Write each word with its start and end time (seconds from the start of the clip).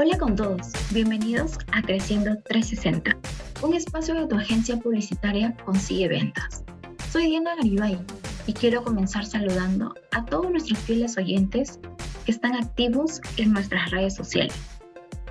Hola 0.00 0.16
con 0.16 0.36
todos, 0.36 0.68
bienvenidos 0.92 1.58
a 1.72 1.82
Creciendo 1.82 2.36
360, 2.44 3.16
un 3.62 3.74
espacio 3.74 4.14
de 4.14 4.28
tu 4.28 4.36
agencia 4.36 4.76
publicitaria 4.76 5.56
consigue 5.64 6.06
ventas. 6.06 6.62
Soy 7.10 7.26
Diana 7.26 7.56
Garibay 7.56 7.98
y 8.46 8.52
quiero 8.52 8.84
comenzar 8.84 9.26
saludando 9.26 9.92
a 10.12 10.24
todos 10.24 10.52
nuestros 10.52 10.78
fieles 10.78 11.18
oyentes 11.18 11.80
que 12.24 12.30
están 12.30 12.54
activos 12.54 13.20
en 13.38 13.52
nuestras 13.52 13.90
redes 13.90 14.14
sociales. 14.14 14.54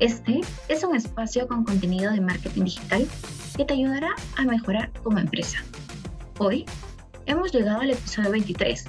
Este 0.00 0.40
es 0.66 0.82
un 0.82 0.96
espacio 0.96 1.46
con 1.46 1.62
contenido 1.62 2.10
de 2.10 2.20
marketing 2.20 2.64
digital 2.64 3.06
que 3.56 3.64
te 3.64 3.74
ayudará 3.74 4.16
a 4.36 4.42
mejorar 4.42 4.90
como 5.04 5.20
empresa. 5.20 5.58
Hoy 6.38 6.64
hemos 7.26 7.52
llegado 7.52 7.82
al 7.82 7.90
episodio 7.90 8.32
23 8.32 8.84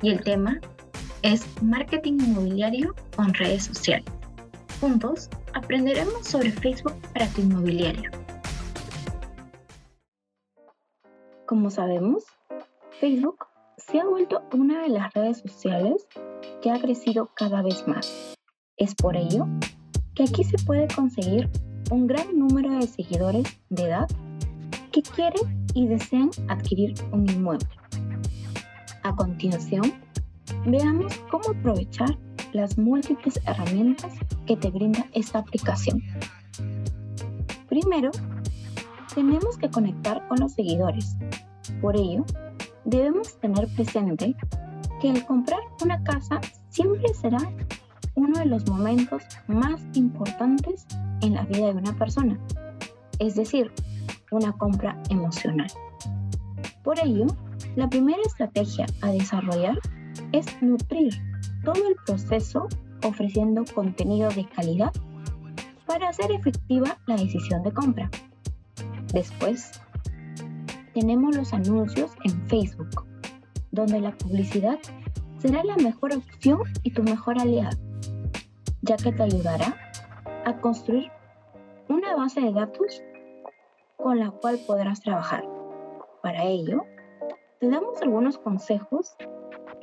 y 0.00 0.10
el 0.10 0.22
tema 0.22 0.60
es 1.22 1.44
marketing 1.60 2.20
inmobiliario 2.20 2.94
con 3.16 3.34
redes 3.34 3.64
sociales. 3.64 4.17
Juntos 4.80 5.28
aprenderemos 5.54 6.24
sobre 6.24 6.52
Facebook 6.52 6.94
para 7.12 7.26
tu 7.28 7.40
inmobiliario. 7.40 8.12
Como 11.46 11.68
sabemos, 11.70 12.22
Facebook 13.00 13.46
se 13.76 13.98
ha 13.98 14.04
vuelto 14.04 14.42
una 14.52 14.82
de 14.82 14.90
las 14.90 15.12
redes 15.14 15.38
sociales 15.38 16.06
que 16.62 16.70
ha 16.70 16.78
crecido 16.80 17.30
cada 17.34 17.62
vez 17.62 17.88
más. 17.88 18.36
Es 18.76 18.94
por 18.94 19.16
ello 19.16 19.48
que 20.14 20.22
aquí 20.22 20.44
se 20.44 20.64
puede 20.64 20.86
conseguir 20.94 21.50
un 21.90 22.06
gran 22.06 22.38
número 22.38 22.70
de 22.70 22.86
seguidores 22.86 23.58
de 23.70 23.82
edad 23.82 24.08
que 24.92 25.02
quieren 25.02 25.66
y 25.74 25.88
desean 25.88 26.30
adquirir 26.48 26.94
un 27.10 27.28
inmueble. 27.28 27.68
A 29.02 29.16
continuación, 29.16 29.92
veamos 30.66 31.16
cómo 31.30 31.50
aprovechar 31.50 32.16
las 32.52 32.78
múltiples 32.78 33.40
herramientas 33.46 34.12
que 34.46 34.56
te 34.56 34.70
brinda 34.70 35.06
esta 35.12 35.40
aplicación. 35.40 36.02
Primero, 37.68 38.10
tenemos 39.14 39.58
que 39.58 39.70
conectar 39.70 40.26
con 40.28 40.40
los 40.40 40.52
seguidores. 40.52 41.16
Por 41.80 41.96
ello, 41.96 42.24
debemos 42.84 43.38
tener 43.40 43.68
presente 43.74 44.34
que 45.00 45.10
el 45.10 45.24
comprar 45.26 45.60
una 45.82 46.02
casa 46.02 46.40
siempre 46.70 47.12
será 47.14 47.38
uno 48.14 48.38
de 48.38 48.46
los 48.46 48.68
momentos 48.68 49.22
más 49.46 49.80
importantes 49.94 50.86
en 51.20 51.34
la 51.34 51.44
vida 51.44 51.68
de 51.68 51.78
una 51.78 51.96
persona, 51.96 52.38
es 53.18 53.36
decir, 53.36 53.72
una 54.30 54.52
compra 54.52 55.00
emocional. 55.10 55.68
Por 56.82 56.98
ello, 56.98 57.26
la 57.76 57.88
primera 57.88 58.20
estrategia 58.26 58.86
a 59.02 59.10
desarrollar 59.10 59.78
es 60.32 60.46
nutrir 60.62 61.14
todo 61.74 61.86
el 61.86 61.96
proceso 62.06 62.66
ofreciendo 63.04 63.62
contenido 63.74 64.30
de 64.30 64.46
calidad 64.46 64.90
para 65.84 66.08
hacer 66.08 66.32
efectiva 66.32 66.96
la 67.06 67.16
decisión 67.16 67.62
de 67.62 67.72
compra. 67.72 68.10
Después, 69.12 69.78
tenemos 70.94 71.36
los 71.36 71.52
anuncios 71.52 72.12
en 72.24 72.48
Facebook, 72.48 73.06
donde 73.70 74.00
la 74.00 74.16
publicidad 74.16 74.78
será 75.36 75.62
la 75.62 75.76
mejor 75.76 76.14
opción 76.14 76.62
y 76.84 76.90
tu 76.90 77.02
mejor 77.02 77.38
aliado, 77.38 77.76
ya 78.80 78.96
que 78.96 79.12
te 79.12 79.22
ayudará 79.22 79.76
a 80.46 80.58
construir 80.62 81.10
una 81.90 82.16
base 82.16 82.40
de 82.40 82.52
datos 82.52 83.02
con 83.98 84.18
la 84.18 84.30
cual 84.30 84.58
podrás 84.66 85.02
trabajar. 85.02 85.44
Para 86.22 86.44
ello, 86.44 86.86
te 87.60 87.68
damos 87.68 88.00
algunos 88.00 88.38
consejos 88.38 89.14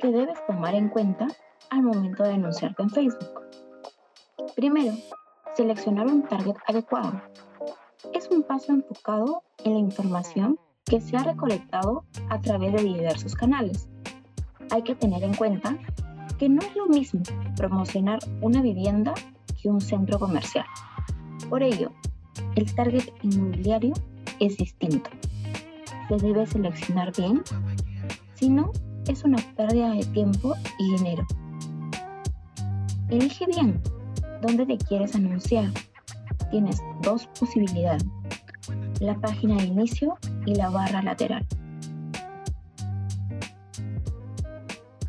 que 0.00 0.10
debes 0.10 0.44
tomar 0.48 0.74
en 0.74 0.88
cuenta 0.88 1.28
al 1.70 1.82
momento 1.82 2.22
de 2.22 2.34
anunciarte 2.34 2.82
en 2.82 2.90
Facebook. 2.90 3.40
Primero, 4.54 4.94
seleccionar 5.54 6.06
un 6.06 6.22
target 6.22 6.56
adecuado. 6.66 7.20
Es 8.12 8.28
un 8.30 8.42
paso 8.42 8.72
enfocado 8.72 9.42
en 9.64 9.74
la 9.74 9.80
información 9.80 10.58
que 10.84 11.00
se 11.00 11.16
ha 11.16 11.22
recolectado 11.22 12.04
a 12.30 12.40
través 12.40 12.72
de 12.74 12.82
diversos 12.82 13.34
canales. 13.34 13.88
Hay 14.70 14.82
que 14.82 14.94
tener 14.94 15.22
en 15.22 15.34
cuenta 15.34 15.76
que 16.38 16.48
no 16.48 16.60
es 16.60 16.76
lo 16.76 16.86
mismo 16.86 17.22
promocionar 17.56 18.18
una 18.40 18.62
vivienda 18.62 19.14
que 19.60 19.68
un 19.68 19.80
centro 19.80 20.18
comercial. 20.18 20.66
Por 21.48 21.62
ello, 21.62 21.90
el 22.54 22.72
target 22.74 23.12
inmobiliario 23.22 23.94
es 24.40 24.56
distinto. 24.56 25.10
Se 26.08 26.16
debe 26.16 26.46
seleccionar 26.46 27.12
bien, 27.16 27.42
si 28.34 28.48
no, 28.48 28.70
es 29.08 29.24
una 29.24 29.38
pérdida 29.56 29.90
de 29.90 30.04
tiempo 30.04 30.54
y 30.78 30.96
dinero. 30.96 31.26
Elige 33.08 33.46
bien 33.46 33.80
dónde 34.42 34.66
te 34.66 34.78
quieres 34.78 35.14
anunciar. 35.14 35.70
Tienes 36.50 36.82
dos 37.02 37.28
posibilidades, 37.38 38.04
la 39.00 39.14
página 39.20 39.56
de 39.56 39.64
inicio 39.64 40.18
y 40.44 40.56
la 40.56 40.70
barra 40.70 41.02
lateral. 41.02 41.46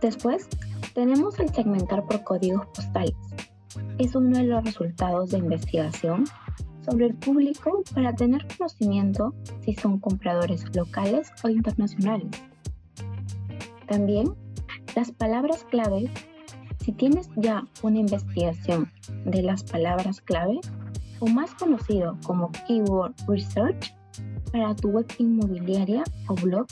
Después, 0.00 0.48
tenemos 0.94 1.38
el 1.38 1.50
segmentar 1.50 2.06
por 2.06 2.24
códigos 2.24 2.66
postales. 2.68 3.14
Es 3.98 4.14
uno 4.14 4.38
de 4.38 4.44
los 4.44 4.64
resultados 4.64 5.30
de 5.30 5.38
investigación 5.38 6.24
sobre 6.84 7.06
el 7.06 7.14
público 7.14 7.82
para 7.94 8.14
tener 8.14 8.46
conocimiento 8.56 9.34
si 9.60 9.74
son 9.74 10.00
compradores 10.00 10.64
locales 10.74 11.30
o 11.44 11.48
internacionales. 11.50 12.30
También, 13.86 14.34
las 14.96 15.12
palabras 15.12 15.64
clave 15.70 16.10
si 16.82 16.92
tienes 16.92 17.28
ya 17.36 17.64
una 17.82 17.98
investigación 17.98 18.90
de 19.24 19.42
las 19.42 19.62
palabras 19.62 20.20
clave, 20.20 20.60
o 21.20 21.26
más 21.26 21.54
conocido 21.54 22.18
como 22.26 22.50
Keyword 22.66 23.14
Research, 23.28 23.94
para 24.50 24.74
tu 24.74 24.88
web 24.88 25.06
inmobiliaria 25.18 26.02
o 26.28 26.34
blog, 26.34 26.66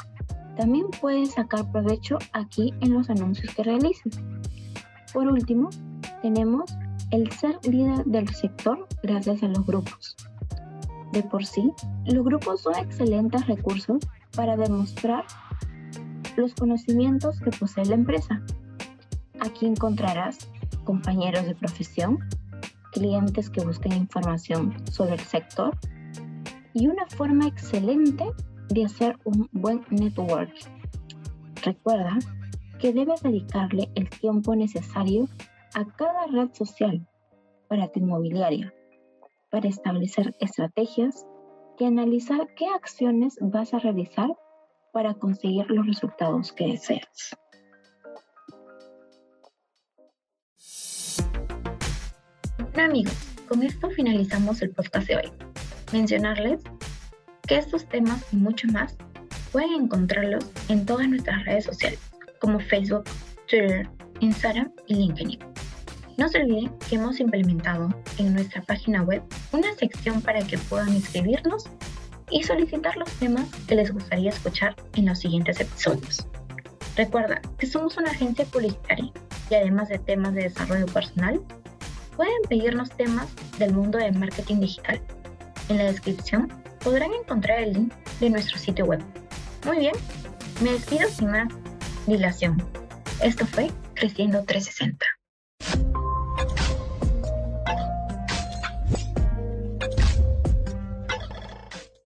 también 0.57 0.87
puedes 1.01 1.33
sacar 1.33 1.71
provecho 1.71 2.19
aquí 2.33 2.75
en 2.81 2.93
los 2.93 3.09
anuncios 3.09 3.55
que 3.55 3.63
realices. 3.63 4.21
Por 5.15 5.29
último, 5.29 5.71
tenemos 6.23 6.65
el 7.13 7.31
ser 7.31 7.59
líder 7.65 8.05
del 8.05 8.29
sector 8.29 8.87
gracias 9.03 9.43
a 9.43 9.49
los 9.49 9.65
grupos. 9.65 10.17
De 11.13 11.23
por 11.23 11.47
sí, 11.47 11.73
los 12.07 12.25
grupos 12.25 12.63
son 12.63 12.75
excelentes 12.77 13.47
recursos 13.47 13.99
para 14.37 14.57
demostrar 14.57 15.25
los 16.37 16.55
conocimientos 16.55 17.41
que 17.41 17.51
posee 17.51 17.85
la 17.87 17.95
empresa 17.95 18.43
Aquí 19.41 19.67
encontrarás 19.67 20.51
compañeros 20.85 21.47
de 21.47 21.55
profesión, 21.55 22.19
clientes 22.93 23.49
que 23.49 23.65
busquen 23.65 23.93
información 23.93 24.75
sobre 24.91 25.15
el 25.15 25.21
sector 25.21 25.77
y 26.75 26.89
una 26.89 27.07
forma 27.07 27.47
excelente 27.47 28.25
de 28.69 28.85
hacer 28.85 29.19
un 29.25 29.49
buen 29.53 29.83
networking. 29.91 30.69
Recuerda 31.63 32.19
que 32.79 32.93
debes 32.93 33.23
dedicarle 33.23 33.91
el 33.95 34.09
tiempo 34.09 34.55
necesario 34.55 35.29
a 35.75 35.85
cada 35.85 36.27
red 36.27 36.53
social 36.53 37.07
para 37.69 37.89
tu 37.89 38.01
inmobiliaria, 38.01 38.75
para 39.51 39.69
establecer 39.69 40.35
estrategias 40.41 41.27
y 41.79 41.85
analizar 41.85 42.49
qué 42.57 42.67
acciones 42.67 43.39
vas 43.41 43.73
a 43.75 43.79
realizar 43.79 44.29
para 44.93 45.15
conseguir 45.15 45.67
los 45.71 45.87
resultados 45.87 46.53
que 46.53 46.67
deseas. 46.67 47.37
Amigos, 52.85 53.15
con 53.47 53.63
esto 53.63 53.91
finalizamos 53.91 54.63
el 54.63 54.71
podcast 54.71 55.07
de 55.07 55.17
hoy. 55.17 55.33
Mencionarles 55.93 56.63
que 57.47 57.57
estos 57.57 57.87
temas 57.87 58.25
y 58.33 58.37
mucho 58.37 58.69
más 58.69 58.97
pueden 59.53 59.85
encontrarlos 59.85 60.47
en 60.69 60.87
todas 60.87 61.09
nuestras 61.09 61.45
redes 61.45 61.65
sociales, 61.65 61.99
como 62.41 62.59
Facebook, 62.59 63.05
Twitter, 63.49 63.89
Instagram 64.21 64.73
y 64.87 64.95
LinkedIn. 64.95 65.39
No 66.17 66.29
se 66.29 66.39
olviden 66.43 66.73
que 66.89 66.97
hemos 66.97 67.21
implementado 67.21 67.89
en 68.19 68.35
nuestra 68.35 68.63
página 68.63 69.03
web 69.03 69.23
una 69.53 69.75
sección 69.75 70.23
para 70.23 70.41
que 70.41 70.57
puedan 70.57 70.95
inscribirnos 70.95 71.69
y 72.31 72.43
solicitar 72.45 72.97
los 72.97 73.11
temas 73.15 73.49
que 73.67 73.75
les 73.75 73.93
gustaría 73.93 74.31
escuchar 74.31 74.75
en 74.95 75.07
los 75.07 75.19
siguientes 75.19 75.61
episodios. 75.61 76.27
Recuerda 76.97 77.41
que 77.59 77.67
somos 77.67 77.97
una 77.99 78.11
agencia 78.11 78.45
publicitaria 78.47 79.13
y 79.51 79.55
además 79.55 79.89
de 79.89 79.99
temas 79.99 80.35
de 80.35 80.45
desarrollo 80.45 80.87
personal, 80.87 81.41
pueden 82.21 82.43
pedirnos 82.51 82.91
temas 82.91 83.29
del 83.59 83.73
mundo 83.73 83.97
del 83.97 84.15
marketing 84.15 84.61
digital. 84.61 85.01
En 85.71 85.79
la 85.79 85.85
descripción 85.85 86.53
podrán 86.85 87.15
encontrar 87.15 87.63
el 87.63 87.73
link 87.73 87.95
de 88.21 88.29
nuestro 88.29 88.59
sitio 88.59 88.85
web. 88.85 89.01
Muy 89.65 89.79
bien, 89.79 89.95
me 90.63 90.73
despido 90.73 91.09
sin 91.09 91.31
más 91.31 91.49
dilación. 92.07 92.63
Esto 93.23 93.47
fue 93.47 93.71
Creciendo 93.95 94.45
360. 94.45 95.20